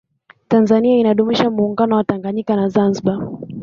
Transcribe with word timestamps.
tanzania 0.47 0.97
inaadhimisha 0.97 1.49
muungano 1.49 1.95
wa 1.95 2.03
tanganyika 2.03 2.55
na 2.55 2.69
zanzibar 2.69 3.27